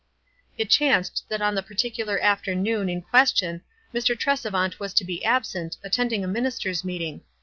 [0.57, 3.61] It chanced that on the particular afternoon in question
[3.93, 4.17] Mr.
[4.17, 7.21] Tresevant was to be absent, at tending a ministers' meeting.